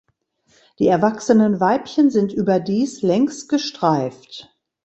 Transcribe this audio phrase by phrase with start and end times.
[0.79, 4.51] Die erwachsenen Weibchen sind überdies längsgestreift.